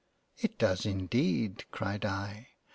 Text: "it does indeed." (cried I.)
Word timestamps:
"it 0.39 0.57
does 0.57 0.83
indeed." 0.83 1.65
(cried 1.69 2.03
I.) 2.05 2.47